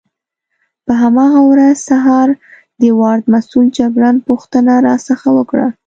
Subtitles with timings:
[0.85, 2.29] په هماغه ورځ سهار
[2.81, 5.67] د وارډ مسؤل جګړن پوښتنه راڅخه وکړه.